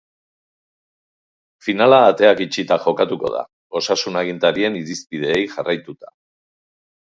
[1.65, 3.45] Finala ateak itxita jokatuko da,
[3.81, 6.15] osasun agintarien irizpideei jarraituta.